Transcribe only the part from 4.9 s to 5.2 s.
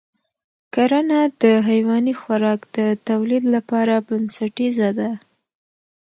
ده.